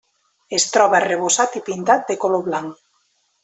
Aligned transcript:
Es 0.57 0.65
troba 0.75 0.97
arrebossat 1.01 1.59
i 1.61 1.63
pintat 1.69 2.09
de 2.11 2.19
color 2.27 2.45
blanc. 2.51 2.85